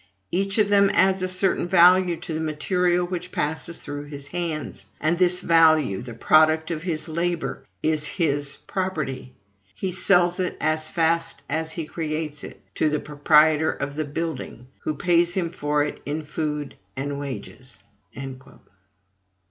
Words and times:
Each 0.31 0.57
of 0.57 0.69
them 0.69 0.89
adds 0.95 1.21
a 1.21 1.27
certain 1.27 1.67
value 1.67 2.17
to 2.21 2.33
the 2.33 2.39
material 2.39 3.05
which 3.05 3.31
passes 3.31 3.81
through 3.83 4.05
his 4.05 4.29
hands; 4.29 4.87
and 4.99 5.15
this 5.19 5.41
value, 5.41 6.01
the 6.01 6.15
product 6.15 6.71
of 6.71 6.81
his 6.81 7.07
labor, 7.07 7.63
is 7.83 8.07
his 8.07 8.55
property. 8.65 9.35
He 9.75 9.91
sells 9.91 10.39
it, 10.39 10.57
as 10.59 10.87
fast 10.89 11.43
as 11.47 11.73
he 11.73 11.85
creates 11.85 12.43
it, 12.43 12.63
to 12.73 12.89
the 12.89 12.99
proprietor 12.99 13.69
of 13.69 13.95
the 13.95 14.05
building, 14.05 14.69
who 14.79 14.95
pays 14.95 15.35
him 15.35 15.51
for 15.51 15.83
it 15.83 16.01
in 16.03 16.23
food 16.25 16.77
and 16.97 17.19
wages." 17.19 17.77